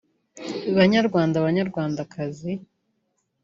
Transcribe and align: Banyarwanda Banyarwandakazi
Banyarwanda 0.77 1.43
Banyarwandakazi 1.45 2.51